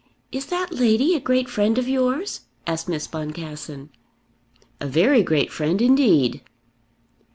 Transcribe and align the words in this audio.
"Is 0.31 0.47
that 0.47 0.71
lady 0.73 1.13
a 1.13 1.19
great 1.19 1.47
friend 1.47 1.77
of 1.77 1.87
yours?" 1.87 2.41
asked 2.65 2.89
Miss 2.89 3.05
Boncassen. 3.05 3.91
"A 4.79 4.87
very 4.87 5.21
great 5.21 5.51
friend 5.51 5.79
indeed." 5.79 6.41